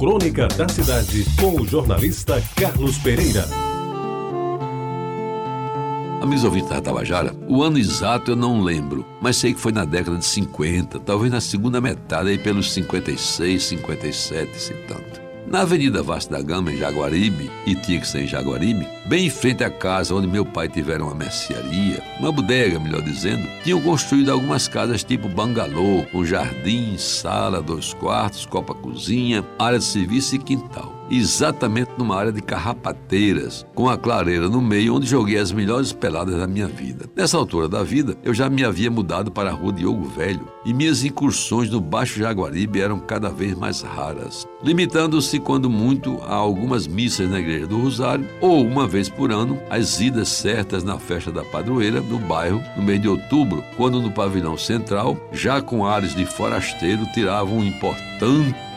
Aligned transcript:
Crônica 0.00 0.48
da 0.48 0.66
Cidade, 0.66 1.26
com 1.38 1.60
o 1.60 1.68
jornalista 1.68 2.42
Carlos 2.56 2.96
Pereira. 2.96 3.44
Amigos 6.22 6.42
ouvintes 6.42 6.70
da 6.70 6.80
Tabajara, 6.80 7.34
o 7.46 7.62
ano 7.62 7.76
exato 7.76 8.30
eu 8.30 8.36
não 8.36 8.62
lembro, 8.62 9.04
mas 9.20 9.36
sei 9.36 9.52
que 9.52 9.60
foi 9.60 9.72
na 9.72 9.84
década 9.84 10.16
de 10.16 10.24
50, 10.24 11.00
talvez 11.00 11.30
na 11.30 11.38
segunda 11.38 11.82
metade, 11.82 12.30
aí 12.30 12.38
pelos 12.38 12.72
56, 12.72 13.62
57, 13.62 14.58
se 14.58 14.72
tanto. 14.88 15.29
Na 15.46 15.62
Avenida 15.62 16.02
Vasta 16.02 16.36
da 16.36 16.42
Gama, 16.42 16.72
em 16.72 16.76
Jaguaribe, 16.76 17.50
e 17.66 17.74
tinha 17.74 18.00
em 18.14 18.26
Jaguaribe, 18.26 18.86
bem 19.06 19.26
em 19.26 19.30
frente 19.30 19.64
à 19.64 19.70
casa 19.70 20.14
onde 20.14 20.28
meu 20.28 20.44
pai 20.44 20.68
tivera 20.68 21.02
uma 21.02 21.14
mercearia, 21.14 22.02
uma 22.18 22.30
bodega, 22.30 22.78
melhor 22.78 23.02
dizendo, 23.02 23.46
tinham 23.64 23.80
construído 23.80 24.30
algumas 24.30 24.68
casas 24.68 25.02
tipo 25.02 25.28
bangalô, 25.28 26.04
com 26.12 26.24
jardim, 26.24 26.96
sala, 26.96 27.60
dois 27.60 27.92
quartos, 27.94 28.46
copa-cozinha, 28.46 29.44
área 29.58 29.78
de 29.78 29.84
serviço 29.84 30.36
e 30.36 30.38
quintal 30.38 30.99
exatamente 31.10 31.90
numa 31.98 32.16
área 32.16 32.32
de 32.32 32.40
carrapateiras, 32.40 33.66
com 33.74 33.88
a 33.88 33.96
clareira 33.96 34.48
no 34.48 34.60
meio 34.60 34.94
onde 34.94 35.06
joguei 35.06 35.38
as 35.38 35.52
melhores 35.52 35.92
peladas 35.92 36.36
da 36.36 36.46
minha 36.46 36.66
vida. 36.66 37.06
Nessa 37.16 37.36
altura 37.36 37.68
da 37.68 37.82
vida, 37.82 38.16
eu 38.22 38.32
já 38.32 38.48
me 38.48 38.64
havia 38.64 38.90
mudado 38.90 39.30
para 39.30 39.50
a 39.50 39.52
rua 39.52 39.72
Diogo 39.72 40.04
Velho 40.08 40.46
e 40.64 40.72
minhas 40.72 41.04
incursões 41.04 41.70
no 41.70 41.80
Baixo 41.80 42.18
Jaguaribe 42.18 42.80
eram 42.80 42.98
cada 42.98 43.30
vez 43.30 43.54
mais 43.54 43.80
raras, 43.80 44.46
limitando-se, 44.62 45.40
quando 45.40 45.70
muito, 45.70 46.18
a 46.22 46.34
algumas 46.34 46.86
missas 46.86 47.30
na 47.30 47.40
Igreja 47.40 47.66
do 47.66 47.80
Rosário 47.80 48.28
ou, 48.40 48.64
uma 48.64 48.86
vez 48.86 49.08
por 49.08 49.32
ano, 49.32 49.58
as 49.70 50.00
idas 50.00 50.28
certas 50.28 50.84
na 50.84 50.98
festa 50.98 51.32
da 51.32 51.44
padroeira 51.44 52.00
no 52.00 52.18
bairro 52.18 52.62
no 52.76 52.82
mês 52.82 53.00
de 53.00 53.08
outubro, 53.08 53.64
quando 53.76 54.00
no 54.00 54.10
pavilhão 54.10 54.56
central, 54.56 55.16
já 55.32 55.60
com 55.60 55.86
ares 55.86 56.14
de 56.14 56.24
forasteiro, 56.24 57.06
tiravam 57.12 57.58
um 57.58 57.64
importante 57.64 58.69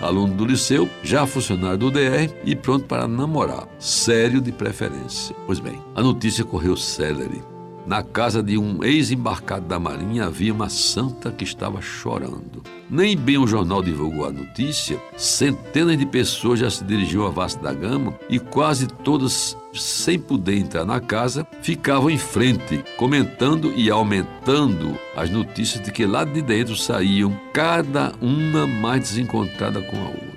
aluno 0.00 0.34
do 0.34 0.44
liceu, 0.44 0.88
já 1.02 1.26
funcionário 1.26 1.78
do 1.78 1.90
DR 1.90 2.30
e 2.44 2.54
pronto 2.54 2.84
para 2.84 3.08
namorar, 3.08 3.66
sério 3.78 4.40
de 4.40 4.52
preferência. 4.52 5.34
Pois 5.46 5.58
bem, 5.58 5.80
a 5.94 6.02
notícia 6.02 6.44
correu 6.44 6.76
célere. 6.76 7.55
Na 7.86 8.02
casa 8.02 8.42
de 8.42 8.58
um 8.58 8.82
ex-embarcado 8.82 9.64
da 9.66 9.78
Marinha 9.78 10.24
havia 10.24 10.52
uma 10.52 10.68
santa 10.68 11.30
que 11.30 11.44
estava 11.44 11.80
chorando. 11.80 12.64
Nem 12.90 13.16
bem 13.16 13.38
o 13.38 13.46
jornal 13.46 13.80
divulgou 13.80 14.26
a 14.26 14.32
notícia, 14.32 15.00
centenas 15.16 15.96
de 15.96 16.04
pessoas 16.04 16.58
já 16.58 16.68
se 16.68 16.82
dirigiam 16.82 17.24
à 17.24 17.30
Vasta 17.30 17.62
da 17.62 17.72
Gama 17.72 18.18
e 18.28 18.40
quase 18.40 18.88
todas, 18.88 19.56
sem 19.72 20.18
poder 20.18 20.56
entrar 20.56 20.84
na 20.84 20.98
casa, 20.98 21.46
ficavam 21.62 22.10
em 22.10 22.18
frente, 22.18 22.84
comentando 22.96 23.72
e 23.76 23.88
aumentando 23.88 24.98
as 25.16 25.30
notícias 25.30 25.84
de 25.84 25.92
que 25.92 26.06
lá 26.06 26.24
de 26.24 26.42
dentro 26.42 26.76
saíam 26.76 27.38
cada 27.52 28.12
uma 28.20 28.66
mais 28.66 29.00
desencontrada 29.00 29.80
com 29.80 29.96
a 29.96 30.08
outra. 30.08 30.35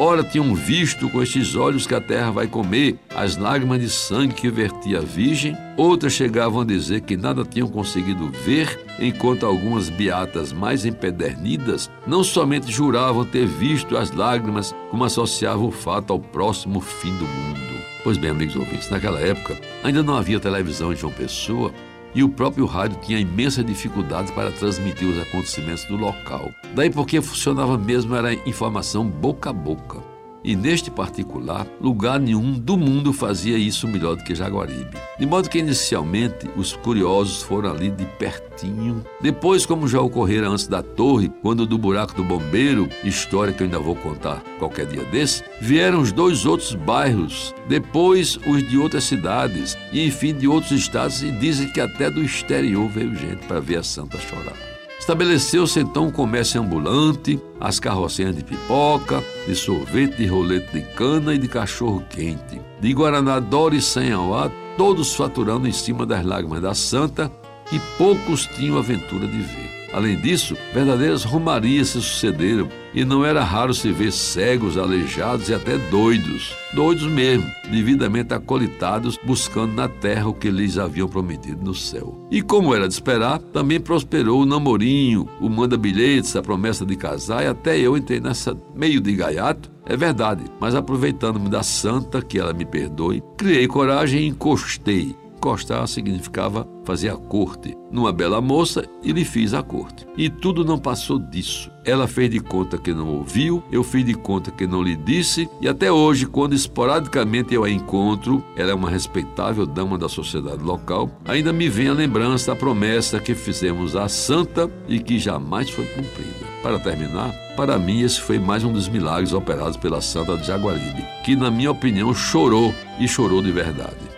Ora 0.00 0.22
tinham 0.22 0.54
visto 0.54 1.10
com 1.10 1.20
estes 1.20 1.56
olhos 1.56 1.84
que 1.84 1.92
a 1.92 2.00
terra 2.00 2.30
vai 2.30 2.46
comer 2.46 2.96
as 3.16 3.36
lágrimas 3.36 3.80
de 3.80 3.90
sangue 3.90 4.32
que 4.32 4.48
vertia 4.48 4.98
a 4.98 5.02
Virgem, 5.02 5.56
outras 5.76 6.12
chegavam 6.12 6.60
a 6.60 6.64
dizer 6.64 7.00
que 7.00 7.16
nada 7.16 7.44
tinham 7.44 7.66
conseguido 7.66 8.30
ver, 8.44 8.86
enquanto 9.00 9.44
algumas 9.44 9.90
beatas 9.90 10.52
mais 10.52 10.84
empedernidas 10.84 11.90
não 12.06 12.22
somente 12.22 12.70
juravam 12.70 13.24
ter 13.24 13.44
visto 13.44 13.96
as 13.96 14.12
lágrimas, 14.12 14.72
como 14.88 15.02
associavam 15.02 15.66
o 15.66 15.72
fato 15.72 16.12
ao 16.12 16.20
próximo 16.20 16.80
fim 16.80 17.10
do 17.16 17.24
mundo. 17.24 17.58
Pois 18.04 18.16
bem, 18.16 18.30
amigos 18.30 18.54
ouvintes, 18.54 18.88
naquela 18.88 19.18
época 19.18 19.58
ainda 19.82 20.00
não 20.00 20.16
havia 20.16 20.38
televisão 20.38 20.92
em 20.92 20.96
João 20.96 21.12
Pessoa 21.12 21.74
e 22.14 22.22
o 22.22 22.28
próprio 22.28 22.66
rádio 22.66 22.98
tinha 23.00 23.18
imensas 23.18 23.64
dificuldades 23.64 24.30
para 24.30 24.50
transmitir 24.50 25.08
os 25.08 25.18
acontecimentos 25.18 25.84
do 25.84 25.96
local. 25.96 26.52
Daí 26.74 26.90
porque 26.90 27.20
funcionava 27.20 27.76
mesmo 27.76 28.14
era 28.14 28.32
informação 28.48 29.04
boca 29.06 29.50
a 29.50 29.52
boca. 29.52 30.07
E 30.48 30.56
neste 30.56 30.90
particular, 30.90 31.66
lugar 31.78 32.18
nenhum 32.18 32.54
do 32.54 32.74
mundo 32.74 33.12
fazia 33.12 33.58
isso 33.58 33.86
melhor 33.86 34.16
do 34.16 34.24
que 34.24 34.34
Jaguaribe. 34.34 34.96
De 35.18 35.26
modo 35.26 35.46
que 35.46 35.58
inicialmente 35.58 36.48
os 36.56 36.72
curiosos 36.72 37.42
foram 37.42 37.70
ali 37.70 37.90
de 37.90 38.06
pertinho. 38.18 39.04
Depois, 39.20 39.66
como 39.66 39.86
já 39.86 40.00
ocorrera 40.00 40.48
antes 40.48 40.66
da 40.66 40.82
torre, 40.82 41.30
quando 41.42 41.66
do 41.66 41.76
buraco 41.76 42.14
do 42.14 42.24
bombeiro, 42.24 42.88
história 43.04 43.52
que 43.52 43.62
eu 43.62 43.66
ainda 43.66 43.78
vou 43.78 43.94
contar 43.94 44.42
qualquer 44.58 44.86
dia 44.86 45.04
desse, 45.04 45.44
vieram 45.60 46.00
os 46.00 46.12
dois 46.12 46.46
outros 46.46 46.74
bairros, 46.74 47.54
depois 47.68 48.38
os 48.46 48.66
de 48.66 48.78
outras 48.78 49.04
cidades 49.04 49.76
e 49.92 50.06
enfim 50.06 50.32
de 50.32 50.48
outros 50.48 50.72
estados 50.72 51.22
e 51.22 51.30
dizem 51.30 51.70
que 51.70 51.78
até 51.78 52.10
do 52.10 52.22
exterior 52.22 52.88
veio 52.88 53.14
gente 53.14 53.46
para 53.46 53.60
ver 53.60 53.80
a 53.80 53.82
santa 53.82 54.16
chorar. 54.16 54.67
Estabeleceu-se 55.08 55.80
então 55.80 56.08
um 56.08 56.10
comércio 56.10 56.60
ambulante, 56.60 57.40
as 57.58 57.80
carrocinhas 57.80 58.36
de 58.36 58.44
pipoca, 58.44 59.24
de 59.46 59.54
sorvete, 59.54 60.18
de 60.18 60.26
rolete 60.26 60.70
de 60.70 60.82
cana 60.82 61.34
e 61.34 61.38
de 61.38 61.48
cachorro 61.48 62.04
quente. 62.10 62.60
De 62.78 62.92
Guaraná 62.92 63.40
Dori 63.40 63.80
sem 63.80 64.12
Auá, 64.12 64.50
todos 64.76 65.14
faturando 65.14 65.66
em 65.66 65.72
cima 65.72 66.04
das 66.04 66.22
lágrimas 66.22 66.60
da 66.60 66.74
santa, 66.74 67.32
que 67.70 67.80
poucos 67.96 68.44
tinham 68.48 68.76
a 68.76 68.80
aventura 68.80 69.26
de 69.26 69.38
ver. 69.38 69.88
Além 69.94 70.20
disso, 70.20 70.54
verdadeiras 70.74 71.24
romarias 71.24 71.88
se 71.88 72.02
sucederam 72.02 72.68
e 72.98 73.04
não 73.04 73.24
era 73.24 73.44
raro 73.44 73.72
se 73.72 73.92
ver 73.92 74.10
cegos, 74.10 74.76
aleijados 74.76 75.48
e 75.48 75.54
até 75.54 75.78
doidos, 75.78 76.52
doidos 76.74 77.06
mesmo, 77.06 77.48
devidamente 77.70 78.34
acolitados, 78.34 79.16
buscando 79.24 79.72
na 79.72 79.86
terra 79.86 80.26
o 80.26 80.34
que 80.34 80.50
lhes 80.50 80.76
haviam 80.76 81.06
prometido 81.06 81.64
no 81.64 81.76
céu. 81.76 82.26
E 82.28 82.42
como 82.42 82.74
era 82.74 82.88
de 82.88 82.94
esperar, 82.94 83.38
também 83.38 83.78
prosperou 83.78 84.42
o 84.42 84.46
namorinho, 84.46 85.28
o 85.40 85.48
manda-bilhetes, 85.48 86.34
a 86.34 86.42
promessa 86.42 86.84
de 86.84 86.96
casar, 86.96 87.44
e 87.44 87.46
até 87.46 87.78
eu 87.78 87.96
entrei 87.96 88.18
nessa 88.18 88.58
meio 88.74 89.00
de 89.00 89.14
gaiato, 89.14 89.70
é 89.86 89.96
verdade, 89.96 90.42
mas 90.58 90.74
aproveitando-me 90.74 91.48
da 91.48 91.62
santa, 91.62 92.20
que 92.20 92.36
ela 92.36 92.52
me 92.52 92.64
perdoe, 92.64 93.22
criei 93.36 93.68
coragem 93.68 94.22
e 94.22 94.26
encostei 94.26 95.14
Encostar 95.48 95.88
significava 95.88 96.68
fazer 96.84 97.08
a 97.08 97.16
corte. 97.16 97.74
Numa 97.90 98.12
bela 98.12 98.38
moça, 98.38 98.84
e 99.02 99.12
lhe 99.12 99.24
fiz 99.24 99.54
a 99.54 99.62
corte. 99.62 100.06
E 100.14 100.28
tudo 100.28 100.62
não 100.62 100.78
passou 100.78 101.18
disso. 101.18 101.70
Ela 101.86 102.06
fez 102.06 102.28
de 102.28 102.38
conta 102.38 102.76
que 102.76 102.92
não 102.92 103.08
ouviu, 103.08 103.62
eu 103.72 103.82
fiz 103.82 104.04
de 104.04 104.12
conta 104.12 104.50
que 104.50 104.66
não 104.66 104.82
lhe 104.82 104.94
disse, 104.94 105.48
e 105.62 105.66
até 105.66 105.90
hoje, 105.90 106.26
quando 106.26 106.54
esporadicamente 106.54 107.54
eu 107.54 107.64
a 107.64 107.70
encontro, 107.70 108.44
ela 108.56 108.72
é 108.72 108.74
uma 108.74 108.90
respeitável 108.90 109.64
dama 109.64 109.96
da 109.96 110.06
sociedade 110.06 110.62
local, 110.62 111.10
ainda 111.24 111.50
me 111.50 111.66
vem 111.66 111.88
a 111.88 111.94
lembrança 111.94 112.52
da 112.52 112.56
promessa 112.58 113.18
que 113.18 113.34
fizemos 113.34 113.96
à 113.96 114.06
santa 114.06 114.70
e 114.86 115.00
que 115.00 115.18
jamais 115.18 115.70
foi 115.70 115.86
cumprida. 115.86 116.46
Para 116.62 116.78
terminar, 116.78 117.32
para 117.56 117.78
mim 117.78 118.02
esse 118.02 118.20
foi 118.20 118.38
mais 118.38 118.64
um 118.64 118.72
dos 118.72 118.86
milagres 118.86 119.32
operados 119.32 119.78
pela 119.78 120.02
Santa 120.02 120.36
de 120.36 120.46
Jaguaribe, 120.46 121.06
que 121.24 121.34
na 121.34 121.50
minha 121.50 121.70
opinião 121.70 122.12
chorou 122.12 122.74
e 123.00 123.08
chorou 123.08 123.40
de 123.40 123.50
verdade. 123.50 124.17